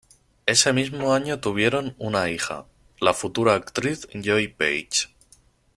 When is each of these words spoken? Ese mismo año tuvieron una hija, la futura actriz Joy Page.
Ese 0.47 0.73
mismo 0.73 1.13
año 1.13 1.39
tuvieron 1.41 1.93
una 1.99 2.27
hija, 2.31 2.65
la 2.99 3.13
futura 3.13 3.53
actriz 3.53 4.07
Joy 4.15 4.47
Page. 4.47 5.11